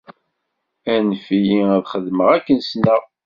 Anef-iyi 0.93 1.61
ad 1.75 1.83
t-xedmeɣ 1.85 2.27
akken 2.37 2.59
sneɣ. 2.69 3.01